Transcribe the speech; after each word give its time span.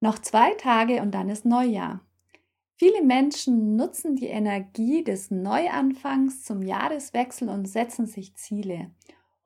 Noch 0.00 0.18
zwei 0.18 0.54
Tage 0.54 1.00
und 1.02 1.12
dann 1.12 1.28
ist 1.28 1.44
Neujahr. 1.44 2.00
Viele 2.78 3.02
Menschen 3.02 3.76
nutzen 3.76 4.16
die 4.16 4.26
Energie 4.26 5.02
des 5.02 5.30
Neuanfangs 5.30 6.44
zum 6.44 6.60
Jahreswechsel 6.60 7.48
und 7.48 7.66
setzen 7.66 8.06
sich 8.06 8.36
Ziele. 8.36 8.90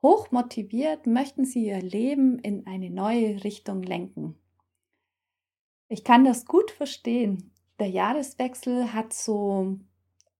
Hoch 0.01 0.31
motiviert 0.31 1.07
möchten 1.07 1.45
sie 1.45 1.67
ihr 1.67 1.81
Leben 1.81 2.39
in 2.39 2.67
eine 2.67 2.89
neue 2.89 3.43
Richtung 3.43 3.83
lenken. 3.83 4.35
Ich 5.87 6.03
kann 6.03 6.25
das 6.25 6.45
gut 6.45 6.71
verstehen. 6.71 7.51
Der 7.79 7.87
Jahreswechsel 7.87 8.93
hat 8.93 9.13
so 9.13 9.77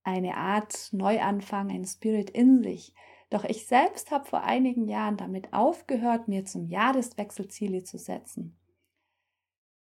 eine 0.03 0.35
Art 0.35 0.89
Neuanfang, 0.91 1.71
ein 1.71 1.85
Spirit 1.85 2.29
in 2.29 2.63
sich. 2.63 2.93
Doch 3.29 3.45
ich 3.45 3.67
selbst 3.67 4.11
habe 4.11 4.25
vor 4.25 4.43
einigen 4.43 4.87
Jahren 4.87 5.15
damit 5.15 5.53
aufgehört, 5.53 6.27
mir 6.27 6.43
zum 6.43 6.67
Jahreswechsel 6.67 7.47
Ziele 7.47 7.83
zu 7.83 7.97
setzen. 7.97 8.57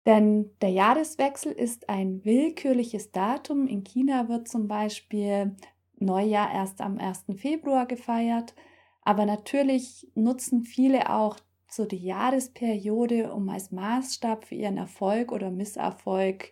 Denn 0.06 0.52
der 0.62 0.70
Jahreswechsel 0.70 1.52
ist 1.52 1.90
ein 1.90 2.26
willkürliches 2.26 3.12
Datum. 3.12 3.68
In 3.68 3.84
China 3.84 4.28
wird 4.28 4.48
zum 4.48 4.68
Beispiel 4.68 5.56
Neujahr 5.98 6.54
erst 6.54 6.82
am 6.82 6.98
1. 6.98 7.26
Februar 7.38 7.86
gefeiert. 7.86 8.54
Aber 9.02 9.26
natürlich 9.26 10.08
nutzen 10.16 10.64
viele 10.64 11.10
auch 11.10 11.38
so 11.70 11.86
die 11.86 12.04
Jahresperiode, 12.04 13.34
um 13.34 13.50
als 13.50 13.72
Maßstab 13.72 14.46
für 14.46 14.56
ihren 14.56 14.78
Erfolg 14.78 15.32
oder 15.32 15.52
Misserfolg 15.52 16.52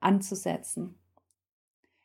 anzusetzen. 0.00 0.98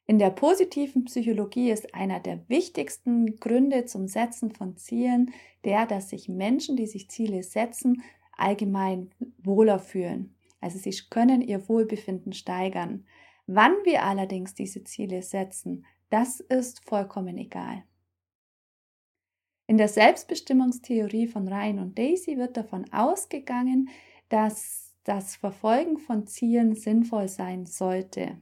In 0.07 0.19
der 0.19 0.29
positiven 0.29 1.05
Psychologie 1.05 1.71
ist 1.71 1.95
einer 1.95 2.19
der 2.19 2.47
wichtigsten 2.49 3.39
Gründe 3.39 3.85
zum 3.85 4.07
Setzen 4.07 4.51
von 4.51 4.75
Zielen 4.75 5.31
der, 5.63 5.85
dass 5.85 6.09
sich 6.09 6.27
Menschen, 6.27 6.75
die 6.75 6.87
sich 6.87 7.09
Ziele 7.09 7.43
setzen, 7.43 8.03
allgemein 8.35 9.11
wohler 9.37 9.79
fühlen. 9.79 10.35
Also 10.61 10.77
sie 10.77 10.95
können 11.09 11.41
ihr 11.41 11.67
Wohlbefinden 11.67 12.33
steigern. 12.33 13.05
Wann 13.47 13.73
wir 13.83 14.03
allerdings 14.03 14.53
diese 14.53 14.83
Ziele 14.83 15.23
setzen, 15.23 15.85
das 16.09 16.39
ist 16.39 16.87
vollkommen 16.87 17.37
egal. 17.37 17.83
In 19.67 19.77
der 19.77 19.87
Selbstbestimmungstheorie 19.87 21.27
von 21.27 21.47
Ryan 21.47 21.79
und 21.79 21.97
Daisy 21.97 22.37
wird 22.37 22.57
davon 22.57 22.91
ausgegangen, 22.93 23.89
dass 24.29 24.93
das 25.03 25.35
Verfolgen 25.35 25.97
von 25.97 26.27
Zielen 26.27 26.75
sinnvoll 26.75 27.27
sein 27.27 27.65
sollte. 27.65 28.41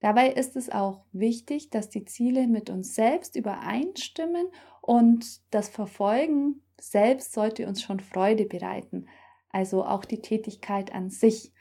Dabei 0.00 0.30
ist 0.30 0.54
es 0.54 0.70
auch 0.70 1.04
wichtig, 1.12 1.70
dass 1.70 1.88
die 1.88 2.04
Ziele 2.04 2.46
mit 2.46 2.68
uns 2.68 2.94
selbst 2.94 3.36
übereinstimmen 3.36 4.46
und 4.82 5.40
das 5.50 5.68
Verfolgen 5.68 6.62
selbst 6.78 7.32
sollte 7.32 7.66
uns 7.66 7.82
schon 7.82 8.00
Freude 8.00 8.44
bereiten 8.44 9.06
also 9.54 9.84
auch 9.84 10.04
die 10.04 10.20
Tätigkeit 10.20 10.92
an 10.92 11.10
sich. 11.10 11.52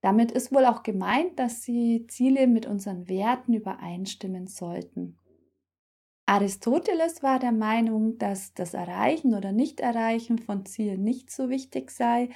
Damit 0.00 0.32
ist 0.32 0.52
wohl 0.52 0.64
auch 0.64 0.82
gemeint, 0.82 1.38
dass 1.38 1.60
die 1.60 2.06
Ziele 2.08 2.46
mit 2.46 2.66
unseren 2.66 3.08
Werten 3.08 3.54
übereinstimmen 3.54 4.46
sollten. 4.46 5.16
Aristoteles 6.26 7.22
war 7.22 7.38
der 7.38 7.52
Meinung, 7.52 8.18
dass 8.18 8.54
das 8.54 8.74
Erreichen 8.74 9.34
oder 9.34 9.52
Nicht-Erreichen 9.52 10.38
von 10.38 10.64
Zielen 10.64 11.02
nicht 11.02 11.30
so 11.30 11.50
wichtig 11.50 11.90
sei. 11.90 12.30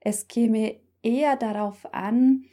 Es 0.00 0.28
käme 0.28 0.76
eher 1.02 1.36
darauf 1.36 1.92
an, 1.94 2.44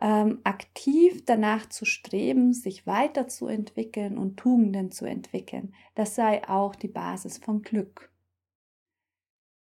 ähm, 0.00 0.40
aktiv 0.44 1.24
danach 1.24 1.68
zu 1.68 1.84
streben, 1.84 2.52
sich 2.52 2.86
weiterzuentwickeln 2.86 4.18
und 4.18 4.36
Tugenden 4.36 4.90
zu 4.90 5.06
entwickeln. 5.06 5.74
Das 5.94 6.14
sei 6.14 6.46
auch 6.48 6.74
die 6.74 6.88
Basis 6.88 7.38
von 7.38 7.62
Glück. 7.62 8.11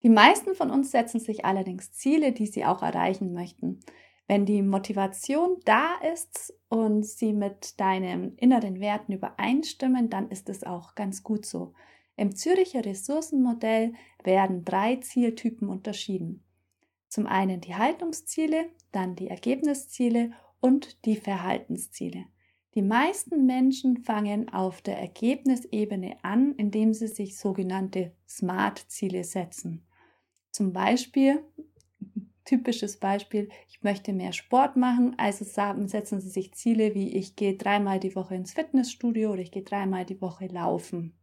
Die 0.04 0.10
meisten 0.10 0.56
von 0.56 0.72
uns 0.72 0.92
setzen 0.92 1.20
sich 1.20 1.46
allerdings 1.46 1.92
Ziele, 1.92 2.32
die 2.32 2.48
sie 2.48 2.66
auch 2.66 2.82
erreichen 2.82 3.34
möchten. 3.34 3.80
Wenn 4.28 4.46
die 4.46 4.62
Motivation 4.62 5.58
da 5.66 5.96
ist 6.14 6.54
und 6.70 7.06
sie 7.06 7.34
mit 7.34 7.80
deinen 7.80 8.36
inneren 8.38 8.80
Werten 8.80 9.12
übereinstimmen, 9.12 10.10
dann 10.10 10.30
ist 10.30 10.50
es 10.50 10.64
auch 10.64 10.96
ganz 10.96 11.22
gut 11.22 11.46
so. 11.46 11.74
Im 12.16 12.36
Züricher 12.36 12.86
Ressourcenmodell 12.86 13.94
werden 14.24 14.64
drei 14.64 14.96
Zieltypen 14.98 15.70
unterschieden. 15.70 16.44
Zum 17.10 17.28
einen 17.28 17.62
die 17.62 17.76
Haltungsziele, 17.76 18.70
dann 18.92 19.16
die 19.16 19.28
Ergebnisziele 19.28 20.32
und 20.62 21.06
die 21.06 21.18
Verhaltensziele. 21.18 22.26
Die 22.74 22.82
meisten 22.82 23.46
Menschen 23.46 23.98
fangen 23.98 24.48
auf 24.48 24.82
der 24.82 24.98
Ergebnisebene 24.98 26.24
an, 26.24 26.56
indem 26.56 26.94
sie 26.94 27.08
sich 27.08 27.38
sogenannte 27.38 28.14
SMART-Ziele 28.30 29.26
setzen. 29.26 29.86
Zum 30.52 30.74
Beispiel, 30.74 31.44
typisches 32.46 32.98
Beispiel, 32.98 33.50
ich 33.70 33.82
möchte 33.82 34.14
mehr 34.14 34.34
Sport 34.34 34.76
machen, 34.76 35.16
also 35.18 35.46
setzen 35.46 36.22
Sie 36.22 36.30
sich 36.30 36.54
Ziele 36.54 36.94
wie 36.94 37.16
ich 37.16 37.36
gehe 37.36 37.56
dreimal 37.56 38.00
die 38.00 38.16
Woche 38.16 38.36
ins 38.36 38.54
Fitnessstudio 38.54 39.32
oder 39.32 39.42
ich 39.42 39.52
gehe 39.52 39.64
dreimal 39.64 40.06
die 40.06 40.22
Woche 40.22 40.48
laufen. 40.48 41.14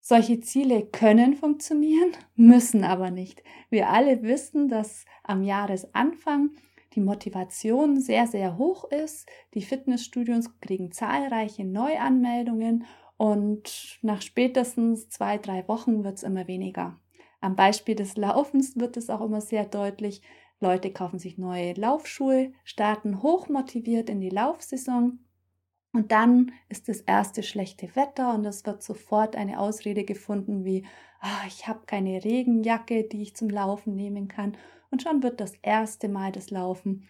Solche 0.00 0.40
Ziele 0.40 0.84
können 0.86 1.34
funktionieren, 1.36 2.12
müssen 2.34 2.82
aber 2.82 3.10
nicht. 3.10 3.42
Wir 3.70 3.90
alle 3.90 4.22
wissen, 4.22 4.68
dass 4.68 5.04
am 5.22 5.44
Jahresanfang 5.44 6.50
die 6.94 7.00
Motivation 7.00 8.00
sehr, 8.00 8.26
sehr 8.26 8.58
hoch 8.58 8.84
ist. 8.90 9.28
Die 9.54 9.62
Fitnessstudios 9.62 10.58
kriegen 10.60 10.90
zahlreiche 10.90 11.64
Neuanmeldungen 11.64 12.84
und 13.16 13.98
nach 14.02 14.22
spätestens 14.22 15.08
zwei, 15.08 15.38
drei 15.38 15.66
Wochen 15.68 16.02
wird 16.02 16.16
es 16.16 16.22
immer 16.22 16.48
weniger. 16.48 16.98
Am 17.42 17.56
Beispiel 17.56 17.94
des 17.94 18.16
Laufens 18.16 18.78
wird 18.78 18.96
es 18.96 19.10
auch 19.10 19.20
immer 19.20 19.42
sehr 19.42 19.66
deutlich. 19.66 20.22
Leute 20.60 20.92
kaufen 20.92 21.18
sich 21.18 21.36
neue 21.36 21.74
Laufschuhe, 21.74 22.52
starten 22.64 23.22
hochmotiviert 23.22 24.08
in 24.08 24.20
die 24.20 24.30
Laufsaison 24.30 25.18
und 25.92 26.10
dann 26.10 26.52
ist 26.70 26.88
das 26.88 27.02
erste 27.02 27.42
schlechte 27.42 27.94
Wetter 27.94 28.34
und 28.34 28.46
es 28.46 28.64
wird 28.64 28.82
sofort 28.82 29.36
eine 29.36 29.60
Ausrede 29.60 30.04
gefunden 30.04 30.64
wie, 30.64 30.86
oh, 31.22 31.46
ich 31.46 31.68
habe 31.68 31.80
keine 31.86 32.24
Regenjacke, 32.24 33.04
die 33.04 33.22
ich 33.22 33.36
zum 33.36 33.50
Laufen 33.50 33.94
nehmen 33.94 34.28
kann. 34.28 34.56
Und 34.90 35.02
schon 35.02 35.22
wird 35.22 35.40
das 35.40 35.54
erste 35.62 36.08
Mal 36.08 36.32
das 36.32 36.50
Laufen 36.50 37.08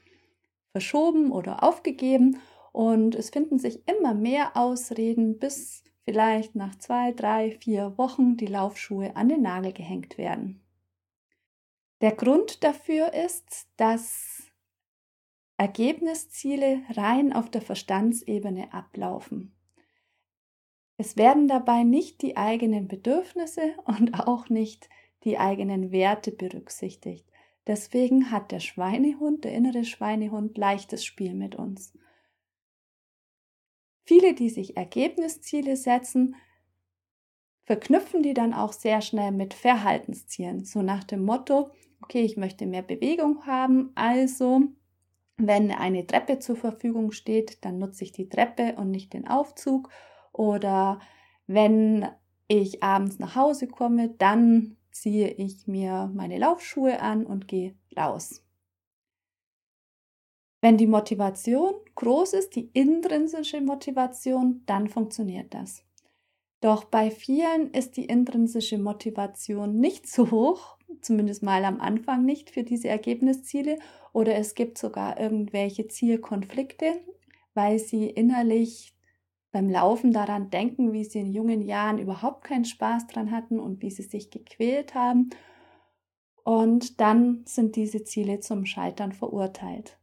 verschoben 0.73 1.31
oder 1.31 1.63
aufgegeben 1.63 2.39
und 2.73 3.15
es 3.15 3.31
finden 3.31 3.59
sich 3.59 3.87
immer 3.87 4.15
mehr 4.15 4.57
Ausreden, 4.57 5.39
bis 5.39 5.85
vielleicht 6.05 6.55
nach 6.55 6.75
zwei, 6.77 7.13
drei, 7.13 7.53
vier 7.53 7.97
Wochen 7.99 8.37
die 8.37 8.47
Laufschuhe 8.47 9.17
an 9.17 9.29
den 9.29 9.43
Nagel 9.43 9.73
gehängt 9.73 10.19
werden. 10.19 10.61
Der 12.01 12.13
Grund 12.13 12.65
dafür 12.65 13.15
ist, 13.15 13.69
dass 13.77 14.43
Ergebnisziele 15.57 16.83
rein 16.91 17.33
auf 17.33 17.51
der 17.51 17.63
Verstandsebene 17.63 18.73
ablaufen. 18.73 19.55
Es 20.97 21.17
werden 21.17 21.47
dabei 21.47 21.85
nicht 21.85 22.23
die 22.23 22.37
eigenen 22.37 22.89
Bedürfnisse 22.89 23.75
und 23.85 24.15
auch 24.27 24.49
nicht 24.49 24.89
die 25.25 25.39
eigenen 25.39 25.93
Werte 25.93 26.33
berücksichtigt. 26.33 27.27
Deswegen 27.67 28.33
hat 28.33 28.51
der 28.51 28.61
Schweinehund, 28.61 29.45
der 29.45 29.53
innere 29.53 29.85
Schweinehund, 29.85 30.59
leichtes 30.59 31.05
Spiel 31.05 31.35
mit 31.35 31.55
uns. 31.55 31.97
Viele, 34.13 34.35
die 34.35 34.51
sich 34.51 34.77
Ergebnisziele 34.77 35.75
setzen, 35.75 36.37
verknüpfen 37.65 38.23
die 38.23 38.35
dann 38.35 38.53
auch 38.53 38.75
sehr 38.75 39.01
schnell 39.01 39.33
mit 39.33 39.55
Verhaltenszielen. 39.55 40.67
So 40.67 40.83
nach 40.83 41.03
dem 41.03 41.25
Motto, 41.25 41.71
okay, 42.03 42.21
ich 42.21 42.37
möchte 42.37 42.67
mehr 42.67 42.83
Bewegung 42.83 43.47
haben, 43.47 43.91
also 43.95 44.65
wenn 45.39 45.71
eine 45.71 46.07
Treppe 46.07 46.41
zur 46.41 46.57
Verfügung 46.57 47.13
steht, 47.13 47.65
dann 47.65 47.79
nutze 47.79 48.05
ich 48.05 48.13
die 48.13 48.29
Treppe 48.29 48.75
und 48.77 48.91
nicht 48.91 49.15
den 49.15 49.27
Aufzug. 49.27 49.89
Oder 50.35 51.01
wenn 51.47 52.07
ich 52.49 52.83
abends 52.83 53.19
nach 53.19 53.35
Hause 53.35 53.67
komme, 53.67 54.11
dann 54.11 54.77
ziehe 54.91 55.29
ich 55.29 55.67
mir 55.67 56.13
meine 56.13 56.37
Laufschuhe 56.37 57.01
an 57.01 57.25
und 57.25 57.49
gehe 57.49 57.77
raus. 57.97 58.42
Wenn 60.63 60.79
die 60.79 60.87
Motivation 60.87 61.75
groß 61.97 62.33
ist, 62.33 62.57
die 62.57 62.71
intrinsische 62.73 63.61
Motivation, 63.61 64.63
dann 64.65 64.89
funktioniert 64.89 65.53
das. 65.53 65.85
Doch 66.63 66.85
bei 66.85 67.11
vielen 67.11 67.73
ist 67.73 67.99
die 67.99 68.07
intrinsische 68.07 68.79
Motivation 68.79 69.79
nicht 69.79 70.09
so 70.09 70.31
hoch 70.31 70.79
zumindest 71.01 71.43
mal 71.43 71.65
am 71.65 71.81
Anfang 71.81 72.25
nicht 72.25 72.51
für 72.51 72.63
diese 72.63 72.89
Ergebnisziele 72.89 73.79
oder 74.13 74.35
es 74.37 74.55
gibt 74.55 74.79
sogar 74.79 75.19
irgendwelche 75.19 75.89
Zielkonflikte, 75.89 77.01
weil 77.55 77.79
sie 77.79 78.07
innerlich 78.07 78.95
beim 79.51 79.69
Laufen 79.69 80.13
daran 80.13 80.51
denken, 80.51 80.93
wie 80.93 81.05
sie 81.05 81.21
in 81.21 81.33
jungen 81.33 81.63
Jahren 81.63 81.99
überhaupt 81.99 82.45
keinen 82.45 82.65
Spaß 82.65 83.07
dran 83.07 83.31
hatten 83.31 83.61
und 83.61 83.83
wie 83.83 83.91
sie 83.91 84.03
sich 84.03 84.31
gequält 84.31 84.95
haben. 84.95 85.31
Und 86.45 87.01
dann 87.01 87.43
sind 87.47 87.77
diese 87.77 88.05
Ziele 88.05 88.41
zum 88.41 88.65
Scheitern 88.65 89.13
verurteilt. 89.13 89.99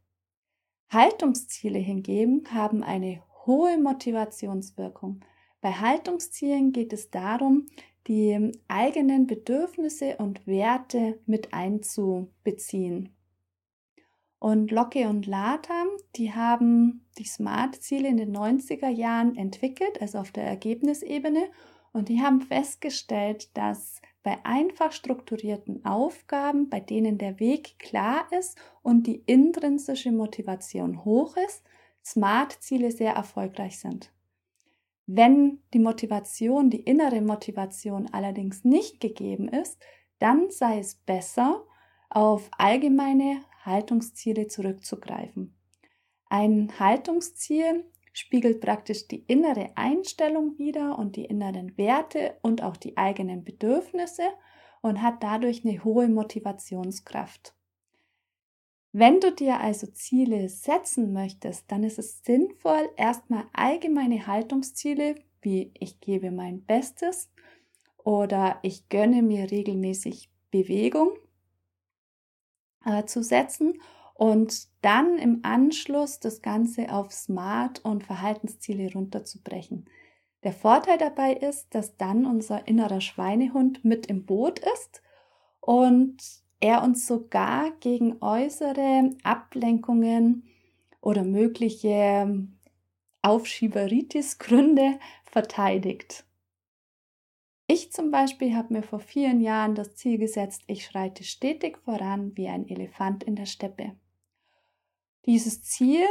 Haltungsziele 0.90 1.78
hingegen 1.78 2.44
haben 2.52 2.82
eine 2.82 3.22
hohe 3.46 3.78
Motivationswirkung. 3.78 5.20
Bei 5.60 5.72
Haltungszielen 5.72 6.72
geht 6.72 6.92
es 6.92 7.10
darum, 7.10 7.66
die 8.06 8.52
eigenen 8.66 9.26
Bedürfnisse 9.26 10.16
und 10.16 10.46
Werte 10.46 11.20
mit 11.26 11.52
einzubeziehen. 11.54 13.14
Und 14.40 14.70
Locke 14.70 15.08
und 15.08 15.26
Latham, 15.26 15.86
die 16.16 16.32
haben 16.32 17.06
die 17.18 17.24
Smart-Ziele 17.24 18.08
in 18.08 18.16
den 18.16 18.34
90er 18.34 18.88
Jahren 18.88 19.36
entwickelt, 19.36 20.00
also 20.00 20.18
auf 20.18 20.32
der 20.32 20.44
Ergebnisebene, 20.44 21.50
und 21.92 22.08
die 22.08 22.22
haben 22.22 22.40
festgestellt, 22.40 23.56
dass 23.56 24.00
bei 24.22 24.44
einfach 24.44 24.92
strukturierten 24.92 25.84
Aufgaben, 25.84 26.68
bei 26.68 26.80
denen 26.80 27.18
der 27.18 27.40
Weg 27.40 27.78
klar 27.78 28.26
ist 28.38 28.58
und 28.82 29.06
die 29.06 29.22
intrinsische 29.26 30.12
Motivation 30.12 31.04
hoch 31.04 31.36
ist, 31.36 31.64
Smart-Ziele 32.04 32.90
sehr 32.90 33.12
erfolgreich 33.12 33.78
sind. 33.78 34.12
Wenn 35.06 35.62
die 35.74 35.78
Motivation, 35.78 36.70
die 36.70 36.80
innere 36.80 37.20
Motivation 37.20 38.08
allerdings 38.12 38.64
nicht 38.64 39.00
gegeben 39.00 39.48
ist, 39.48 39.82
dann 40.18 40.50
sei 40.50 40.78
es 40.78 40.94
besser, 40.94 41.64
auf 42.10 42.50
allgemeine 42.58 43.42
Haltungsziele 43.64 44.46
zurückzugreifen. 44.48 45.56
Ein 46.28 46.72
Haltungsziel 46.78 47.84
spiegelt 48.12 48.60
praktisch 48.60 49.08
die 49.08 49.24
innere 49.26 49.70
Einstellung 49.76 50.58
wider 50.58 50.98
und 50.98 51.16
die 51.16 51.24
inneren 51.24 51.76
Werte 51.78 52.36
und 52.42 52.62
auch 52.62 52.76
die 52.76 52.96
eigenen 52.96 53.44
Bedürfnisse 53.44 54.24
und 54.80 55.02
hat 55.02 55.22
dadurch 55.22 55.64
eine 55.64 55.84
hohe 55.84 56.08
Motivationskraft. 56.08 57.54
Wenn 58.92 59.20
du 59.20 59.32
dir 59.32 59.60
also 59.60 59.86
Ziele 59.86 60.48
setzen 60.48 61.12
möchtest, 61.12 61.70
dann 61.70 61.84
ist 61.84 61.98
es 61.98 62.24
sinnvoll, 62.24 62.90
erstmal 62.96 63.44
allgemeine 63.52 64.26
Haltungsziele 64.26 65.14
wie 65.42 65.72
ich 65.78 66.00
gebe 66.00 66.30
mein 66.30 66.64
Bestes 66.64 67.30
oder 67.98 68.58
ich 68.62 68.88
gönne 68.88 69.22
mir 69.22 69.50
regelmäßig 69.50 70.30
Bewegung 70.50 71.12
äh, 72.84 73.04
zu 73.04 73.22
setzen 73.22 73.80
und 74.20 74.68
dann 74.82 75.16
im 75.16 75.40
Anschluss 75.44 76.20
das 76.20 76.42
Ganze 76.42 76.92
auf 76.92 77.10
Smart 77.10 77.82
und 77.86 78.04
Verhaltensziele 78.04 78.92
runterzubrechen. 78.92 79.86
Der 80.44 80.52
Vorteil 80.52 80.98
dabei 80.98 81.32
ist, 81.32 81.74
dass 81.74 81.96
dann 81.96 82.26
unser 82.26 82.68
innerer 82.68 83.00
Schweinehund 83.00 83.82
mit 83.82 84.08
im 84.08 84.26
Boot 84.26 84.58
ist 84.58 85.00
und 85.60 86.18
er 86.60 86.82
uns 86.82 87.06
sogar 87.06 87.70
gegen 87.80 88.20
äußere 88.20 89.08
Ablenkungen 89.22 90.44
oder 91.00 91.24
mögliche 91.24 92.46
Aufschieberitis-Gründe 93.22 94.98
verteidigt. 95.24 96.26
Ich 97.68 97.90
zum 97.90 98.10
Beispiel 98.10 98.54
habe 98.54 98.74
mir 98.74 98.82
vor 98.82 99.00
vielen 99.00 99.40
Jahren 99.40 99.74
das 99.74 99.94
Ziel 99.94 100.18
gesetzt, 100.18 100.64
ich 100.66 100.84
schreite 100.84 101.24
stetig 101.24 101.78
voran 101.78 102.36
wie 102.36 102.48
ein 102.48 102.68
Elefant 102.68 103.24
in 103.24 103.34
der 103.34 103.46
Steppe. 103.46 103.96
Dieses 105.30 105.62
Ziel 105.62 106.02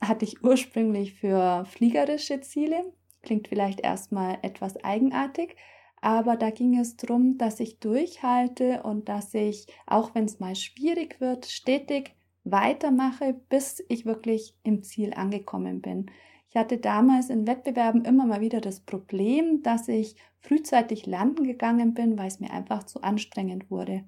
hatte 0.00 0.24
ich 0.24 0.42
ursprünglich 0.42 1.14
für 1.14 1.64
fliegerische 1.64 2.40
Ziele, 2.40 2.92
klingt 3.22 3.46
vielleicht 3.46 3.78
erstmal 3.78 4.38
etwas 4.42 4.82
eigenartig, 4.82 5.54
aber 6.00 6.34
da 6.34 6.50
ging 6.50 6.76
es 6.80 6.96
darum, 6.96 7.38
dass 7.38 7.60
ich 7.60 7.78
durchhalte 7.78 8.82
und 8.82 9.08
dass 9.08 9.32
ich, 9.32 9.68
auch 9.86 10.16
wenn 10.16 10.24
es 10.24 10.40
mal 10.40 10.56
schwierig 10.56 11.20
wird, 11.20 11.46
stetig 11.46 12.16
weitermache, 12.42 13.40
bis 13.48 13.80
ich 13.88 14.06
wirklich 14.06 14.56
im 14.64 14.82
Ziel 14.82 15.14
angekommen 15.14 15.80
bin. 15.80 16.10
Ich 16.48 16.56
hatte 16.56 16.78
damals 16.78 17.30
in 17.30 17.46
Wettbewerben 17.46 18.04
immer 18.04 18.26
mal 18.26 18.40
wieder 18.40 18.60
das 18.60 18.80
Problem, 18.80 19.62
dass 19.62 19.86
ich 19.86 20.16
frühzeitig 20.40 21.06
landen 21.06 21.44
gegangen 21.44 21.94
bin, 21.94 22.18
weil 22.18 22.26
es 22.26 22.40
mir 22.40 22.50
einfach 22.50 22.82
zu 22.82 23.02
anstrengend 23.02 23.70
wurde. 23.70 24.02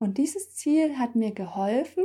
Und 0.00 0.18
dieses 0.18 0.56
Ziel 0.56 0.98
hat 0.98 1.14
mir 1.14 1.30
geholfen, 1.30 2.02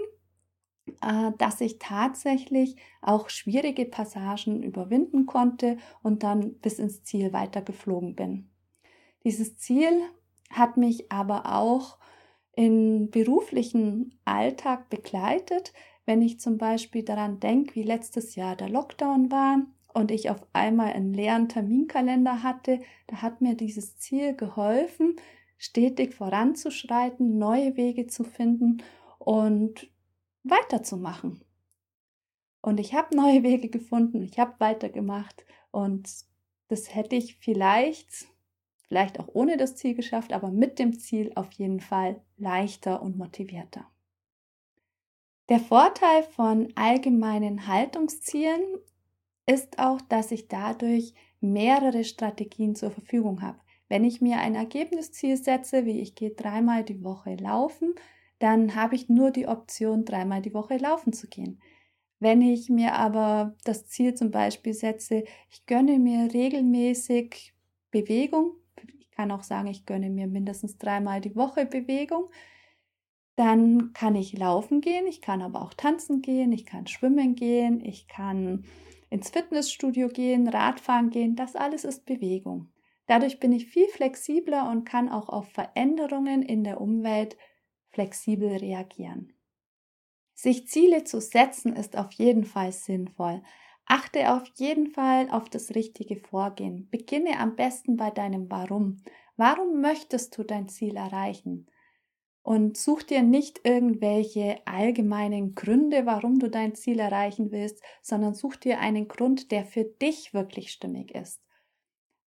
dass 1.38 1.62
ich 1.62 1.80
tatsächlich 1.80 2.76
auch 3.02 3.30
schwierige 3.30 3.86
Passagen 3.86 4.64
überwinden 4.64 5.26
konnte 5.26 5.78
und 6.04 6.24
dann 6.24 6.56
bis 6.56 6.80
ins 6.80 7.04
Ziel 7.04 7.34
weitergeflogen 7.34 8.16
bin. 8.16 8.50
Dieses 9.24 9.58
Ziel 9.58 10.02
hat 10.50 10.78
mich 10.78 11.12
aber 11.12 11.56
auch 11.56 11.98
im 12.56 13.12
beruflichen 13.12 14.20
Alltag 14.26 14.90
begleitet, 14.90 15.74
wenn 16.06 16.22
ich 16.22 16.40
zum 16.40 16.58
Beispiel 16.58 17.04
daran 17.04 17.40
denke, 17.40 17.76
wie 17.76 17.84
letztes 17.84 18.36
Jahr 18.36 18.56
der 18.56 18.70
Lockdown 18.70 19.30
war 19.30 19.60
und 19.94 20.10
ich 20.10 20.30
auf 20.30 20.42
einmal 20.54 20.94
einen 20.94 21.14
leeren 21.14 21.50
Terminkalender 21.50 22.44
hatte, 22.44 22.80
da 23.08 23.22
hat 23.22 23.42
mir 23.42 23.56
dieses 23.56 23.98
Ziel 23.98 24.36
geholfen, 24.36 25.18
stetig 25.58 26.16
voranzuschreiten, 26.16 27.38
neue 27.38 27.76
Wege 27.76 28.08
zu 28.08 28.24
finden 28.24 28.82
und 29.20 29.90
weiterzumachen. 30.50 31.44
Und 32.62 32.80
ich 32.80 32.94
habe 32.94 33.16
neue 33.16 33.44
Wege 33.44 33.70
gefunden, 33.70 34.22
ich 34.22 34.40
habe 34.40 34.60
weitergemacht 34.60 35.46
und 35.72 36.10
das 36.70 36.94
hätte 36.94 37.16
ich 37.16 37.38
vielleicht 37.38 38.28
Vielleicht 38.88 39.20
auch 39.20 39.28
ohne 39.34 39.58
das 39.58 39.76
Ziel 39.76 39.96
geschafft, 39.96 40.32
aber 40.32 40.50
mit 40.50 40.80
dem 40.80 40.98
Ziel 40.98 41.32
auf 41.36 41.52
jeden 41.54 41.82
Fall 41.82 42.22
leichter 42.38 43.02
und 43.02 43.18
motivierter. 43.18 43.86
Der 45.50 45.60
Vorteil 45.60 46.24
von 46.24 46.72
allgemeinen 46.76 47.68
Haltungszielen 47.68 48.62
ist 49.46 49.80
auch, 49.80 50.02
dass 50.02 50.32
ich 50.32 50.48
dadurch 50.48 51.14
mehrere 51.40 52.04
Strategien 52.04 52.76
zur 52.76 52.92
Verfügung 52.92 53.42
habe. 53.42 53.60
Wenn 53.90 54.04
ich 54.04 54.22
mir 54.22 54.40
ein 54.40 54.56
Ergebnisziel 54.56 55.38
setze, 55.38 55.86
wie 55.86 56.02
ich 56.02 56.16
gehe 56.16 56.32
dreimal 56.32 56.84
die 56.84 57.04
Woche 57.04 57.36
laufen, 57.36 57.96
dann 58.40 58.76
habe 58.76 58.96
ich 58.96 59.10
nur 59.10 59.32
die 59.32 59.48
Option, 59.48 60.06
dreimal 60.06 60.42
die 60.42 60.54
Woche 60.54 60.78
laufen 60.78 61.14
zu 61.14 61.28
gehen. 61.28 61.62
Wenn 62.20 62.42
ich 62.42 62.70
mir 62.70 62.94
aber 62.94 63.56
das 63.64 63.88
Ziel 63.88 64.16
zum 64.16 64.32
Beispiel 64.32 64.74
setze, 64.74 65.24
ich 65.50 65.66
gönne 65.66 66.00
mir 66.00 66.34
regelmäßig 66.34 67.54
Bewegung, 67.92 68.54
kann 69.18 69.32
auch 69.32 69.44
sagen, 69.44 69.68
ich 69.68 69.86
gönne 69.86 70.12
mir 70.12 70.28
mindestens 70.28 70.78
dreimal 70.78 71.20
die 71.20 71.36
Woche 71.36 71.66
Bewegung. 71.66 72.30
Dann 73.36 73.92
kann 73.94 74.16
ich 74.16 74.38
laufen 74.38 74.80
gehen, 74.80 75.08
ich 75.08 75.22
kann 75.22 75.42
aber 75.42 75.64
auch 75.64 75.74
tanzen 75.74 76.22
gehen, 76.22 76.52
ich 76.52 76.66
kann 76.66 76.88
schwimmen 76.88 77.36
gehen, 77.36 77.84
ich 77.84 78.08
kann 78.08 78.66
ins 79.10 79.32
Fitnessstudio 79.32 80.08
gehen, 80.08 80.48
Radfahren 80.48 81.10
gehen. 81.10 81.36
Das 81.36 81.56
alles 81.56 81.84
ist 81.84 82.06
Bewegung. 82.06 82.70
Dadurch 83.08 83.40
bin 83.40 83.52
ich 83.52 83.68
viel 83.68 83.88
flexibler 83.88 84.70
und 84.70 84.86
kann 84.86 85.10
auch 85.10 85.30
auf 85.30 85.50
Veränderungen 85.50 86.44
in 86.44 86.64
der 86.64 86.80
Umwelt 86.80 87.38
flexibel 87.98 88.58
reagieren. 88.58 89.34
Sich 90.36 90.68
Ziele 90.68 91.04
zu 91.04 91.20
setzen 91.20 91.76
ist 91.76 91.98
auf 91.98 92.12
jeden 92.12 92.44
Fall 92.44 92.72
sinnvoll. 92.72 93.42
Achte 93.88 94.34
auf 94.34 94.44
jeden 94.58 94.86
Fall 94.86 95.32
auf 95.32 95.50
das 95.50 95.74
richtige 95.74 96.16
Vorgehen. 96.16 96.88
Beginne 96.92 97.40
am 97.40 97.56
besten 97.56 97.98
bei 97.98 98.12
deinem 98.12 98.52
Warum. 98.52 99.02
Warum 99.36 99.82
möchtest 99.82 100.38
du 100.38 100.44
dein 100.44 100.70
Ziel 100.70 100.96
erreichen? 100.96 101.72
Und 102.44 102.78
such 102.78 103.02
dir 103.02 103.24
nicht 103.24 103.62
irgendwelche 103.64 104.60
allgemeinen 104.66 105.56
Gründe, 105.56 106.06
warum 106.06 106.38
du 106.38 106.52
dein 106.52 106.76
Ziel 106.76 107.00
erreichen 107.00 107.50
willst, 107.50 107.82
sondern 108.04 108.36
such 108.36 108.58
dir 108.58 108.80
einen 108.80 109.08
Grund, 109.08 109.50
der 109.52 109.66
für 109.66 109.86
dich 109.86 110.36
wirklich 110.36 110.72
stimmig 110.72 111.16
ist. 111.16 111.42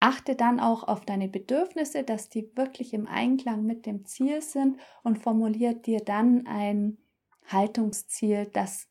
Achte 0.00 0.34
dann 0.34 0.60
auch 0.60 0.88
auf 0.88 1.04
deine 1.04 1.28
Bedürfnisse, 1.28 2.04
dass 2.04 2.30
die 2.30 2.56
wirklich 2.56 2.94
im 2.94 3.06
Einklang 3.06 3.64
mit 3.64 3.84
dem 3.84 4.06
Ziel 4.06 4.40
sind 4.40 4.78
und 5.02 5.18
formuliert 5.18 5.86
dir 5.86 6.00
dann 6.00 6.46
ein 6.46 6.98
Haltungsziel, 7.46 8.46
das 8.46 8.88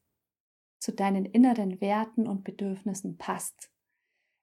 zu 0.79 0.93
deinen 0.93 1.25
inneren 1.25 1.81
Werten 1.81 2.27
und 2.27 2.43
Bedürfnissen 2.43 3.17
passt. 3.17 3.71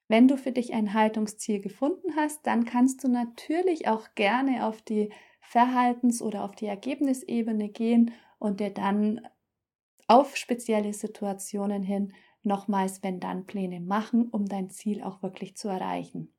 Wenn 0.09 0.27
du 0.27 0.37
für 0.37 0.51
dich 0.51 0.73
ein 0.73 0.93
Haltungsziel 0.93 1.61
gefunden 1.61 2.15
hast, 2.15 2.45
dann 2.45 2.65
kannst 2.65 3.03
du 3.03 3.07
natürlich 3.07 3.87
auch 3.87 4.07
gerne 4.15 4.65
auf 4.65 4.81
die 4.81 5.11
Verhaltens- 5.41 6.21
oder 6.21 6.43
auf 6.43 6.55
die 6.55 6.67
Ergebnisebene 6.67 7.69
gehen 7.69 8.11
und 8.39 8.59
dir 8.59 8.73
dann 8.73 9.27
auf 10.07 10.35
spezielle 10.35 10.93
Situationen 10.93 11.83
hin 11.83 12.13
nochmals 12.43 13.03
wenn 13.03 13.19
dann 13.19 13.45
Pläne 13.45 13.81
machen, 13.81 14.29
um 14.29 14.45
dein 14.45 14.69
Ziel 14.69 15.03
auch 15.03 15.21
wirklich 15.21 15.57
zu 15.57 15.67
erreichen. 15.67 16.33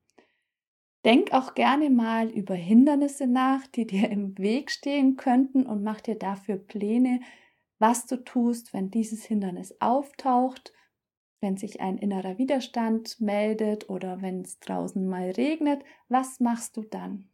Denk 1.05 1.33
auch 1.33 1.55
gerne 1.55 1.91
mal 1.91 2.29
über 2.31 2.55
Hindernisse 2.55 3.27
nach, 3.27 3.67
die 3.67 3.85
dir 3.87 4.11
im 4.11 4.39
Weg 4.39 4.71
stehen 4.71 5.17
könnten 5.17 5.67
und 5.67 5.83
mach 5.83 6.01
dir 6.01 6.15
dafür 6.17 6.57
Pläne, 6.57 7.21
was 7.81 8.07
du 8.07 8.17
tust, 8.25 8.73
wenn 8.73 8.91
dieses 8.91 9.25
Hindernis 9.25 9.81
auftaucht, 9.81 10.73
wenn 11.41 11.57
sich 11.57 11.81
ein 11.81 11.99
innerer 11.99 12.39
Widerstand 12.39 13.21
meldet 13.21 13.89
oder 13.91 14.23
wenn 14.23 14.43
es 14.43 14.61
draußen 14.61 15.07
mal 15.09 15.31
regnet. 15.31 15.85
Was 16.09 16.41
machst 16.41 16.77
du 16.77 16.83
dann? 16.83 17.31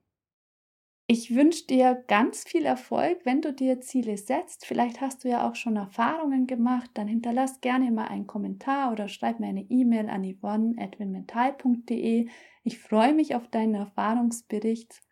Ich 1.06 1.34
wünsche 1.34 1.66
dir 1.66 2.02
ganz 2.06 2.44
viel 2.44 2.64
Erfolg, 2.64 3.20
wenn 3.24 3.42
du 3.42 3.52
dir 3.52 3.78
Ziele 3.80 4.16
setzt. 4.16 4.64
Vielleicht 4.64 5.02
hast 5.02 5.22
du 5.22 5.28
ja 5.28 5.46
auch 5.46 5.54
schon 5.54 5.76
Erfahrungen 5.76 6.46
gemacht. 6.46 6.90
Dann 6.94 7.08
hinterlass 7.08 7.60
gerne 7.60 7.90
mal 7.90 8.06
einen 8.06 8.26
Kommentar 8.26 8.90
oder 8.90 9.08
schreib 9.08 9.38
mir 9.38 9.48
eine 9.48 9.66
E-Mail 9.68 10.08
an 10.08 10.24
yvonne.mental.de. 10.24 12.28
Ich 12.62 12.78
freue 12.78 13.12
mich 13.12 13.34
auf 13.34 13.48
deinen 13.48 13.74
Erfahrungsbericht 13.74 15.02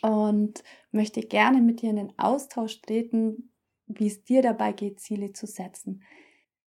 und 0.00 0.64
möchte 0.90 1.20
gerne 1.20 1.60
mit 1.60 1.82
dir 1.82 1.90
in 1.90 1.96
den 1.96 2.18
Austausch 2.18 2.80
treten, 2.80 3.52
wie 3.86 4.06
es 4.06 4.24
dir 4.24 4.40
dabei 4.40 4.72
geht, 4.72 5.00
Ziele 5.00 5.34
zu 5.34 5.46
setzen. 5.46 6.02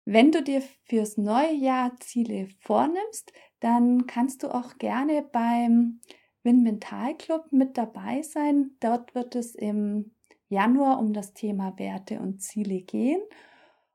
Wenn 0.04 0.32
du 0.32 0.42
dir 0.42 0.62
fürs 0.84 1.16
neue 1.16 1.54
Jahr 1.54 1.96
Ziele 2.00 2.48
vornimmst, 2.60 3.32
dann 3.60 4.06
kannst 4.06 4.42
du 4.42 4.54
auch 4.54 4.76
gerne 4.76 5.22
beim 5.22 6.00
Win 6.48 6.62
Mental 6.62 7.14
Club 7.14 7.44
mit 7.50 7.76
dabei 7.76 8.22
sein. 8.22 8.70
Dort 8.80 9.14
wird 9.14 9.34
es 9.34 9.54
im 9.54 10.12
Januar 10.48 10.98
um 10.98 11.12
das 11.12 11.34
Thema 11.34 11.78
Werte 11.78 12.20
und 12.20 12.40
Ziele 12.40 12.80
gehen. 12.80 13.20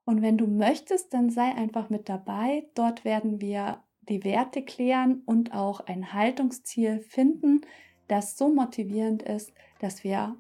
Und 0.05 0.22
wenn 0.22 0.38
du 0.38 0.45
möchtest, 0.45 1.15
dann 1.15 1.31
sei 1.31 1.55
einfach 1.55 1.89
mit 1.89 2.10
dabei. 2.10 2.67
Dort 2.75 3.05
werden 3.05 3.41
wir 3.41 3.81
die 4.01 4.24
Werte 4.24 4.62
klären 4.62 5.24
und 5.25 5.55
auch 5.55 5.79
ein 5.79 6.13
Haltungsziel 6.13 7.00
finden, 7.00 7.62
das 8.07 8.38
so 8.38 8.53
motivierend 8.53 9.24
ist, 9.24 9.51
dass 9.79 10.03
wir 10.03 10.36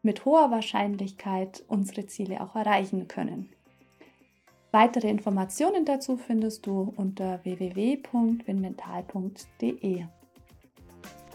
mit 0.00 0.24
hoher 0.24 0.50
Wahrscheinlichkeit 0.50 1.64
unsere 1.68 2.06
Ziele 2.06 2.40
auch 2.40 2.56
erreichen 2.56 3.08
können. 3.08 3.50
Weitere 4.70 5.10
Informationen 5.10 5.84
dazu 5.84 6.16
findest 6.16 6.66
du 6.66 6.94
unter 6.96 7.44
www.winmental.de. 7.44 10.06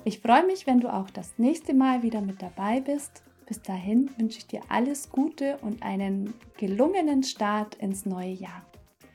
Ich 0.07 0.21
freue 0.21 0.45
mich, 0.45 0.65
wenn 0.65 0.79
du 0.79 0.87
auch 0.87 1.09
das 1.09 1.33
nächste 1.35 1.73
Mal 1.73 2.01
wieder 2.01 2.21
mit 2.21 2.41
dabei 2.41 2.79
bist. 2.79 3.23
Bis 3.45 3.61
dahin 3.61 4.09
wünsche 4.17 4.37
ich 4.37 4.47
dir 4.47 4.61
alles 4.69 5.09
Gute 5.09 5.57
und 5.57 5.83
einen 5.83 6.33
gelungenen 6.57 7.23
Start 7.23 7.75
ins 7.75 8.05
neue 8.05 8.31
Jahr. 8.31 8.65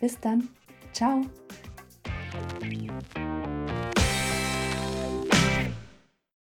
Bis 0.01 0.21
dann. 0.21 0.51
Ciao. 0.93 1.23